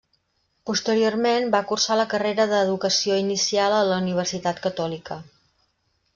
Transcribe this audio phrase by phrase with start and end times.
[0.69, 5.21] Posteriorment, va cursar la carrera Educació Inicial en la Universitat Catòlica.